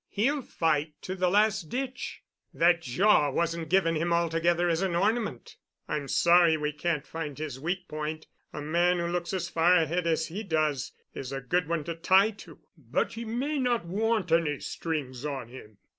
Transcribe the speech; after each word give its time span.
He'll 0.09 0.41
fight 0.41 0.95
to 1.03 1.13
the 1.13 1.29
last 1.29 1.69
ditch. 1.69 2.23
That 2.55 2.81
jaw 2.81 3.29
wasn't 3.29 3.69
given 3.69 3.93
him 3.95 4.11
altogether 4.11 4.67
as 4.67 4.81
an 4.81 4.95
ornament. 4.95 5.57
I'm 5.87 6.07
sorry 6.07 6.57
we 6.57 6.71
can't 6.71 7.05
find 7.05 7.37
his 7.37 7.59
weak 7.59 7.87
point. 7.87 8.25
A 8.51 8.63
man 8.63 8.97
who 8.97 9.05
looks 9.05 9.31
as 9.31 9.47
far 9.47 9.75
ahead 9.75 10.07
as 10.07 10.25
he 10.25 10.41
does 10.41 10.91
is 11.13 11.31
a 11.31 11.39
good 11.39 11.67
one 11.69 11.83
to 11.83 11.93
tie 11.93 12.31
to." 12.31 12.57
"But 12.75 13.13
he 13.13 13.25
may 13.25 13.59
not 13.59 13.85
want 13.85 14.31
any 14.31 14.57
strings 14.59 15.23
on 15.23 15.49
him. 15.49 15.77